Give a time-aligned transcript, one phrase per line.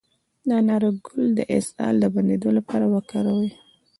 [0.47, 3.49] د انار ګل د اسهال د بندیدو لپاره وکاروئ